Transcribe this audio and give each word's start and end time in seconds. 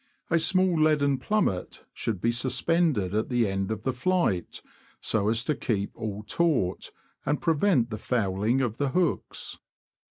A 0.31 0.39
small 0.39 0.81
leaden 0.81 1.19
plummet 1.19 1.83
should 1.93 2.19
be 2.19 2.31
suspended 2.31 3.13
at 3.13 3.29
the 3.29 3.47
end 3.47 3.69
of 3.69 3.83
the 3.83 3.93
flight, 3.93 4.63
so 4.99 5.29
as 5.29 5.43
to 5.43 5.53
keep 5.53 5.91
all 5.95 6.23
taut, 6.25 6.89
and 7.23 7.39
prevent 7.39 7.91
the 7.91 7.99
fouling 7.99 8.61
of 8.61 8.77
the 8.77 8.89
hooks. 8.89 9.59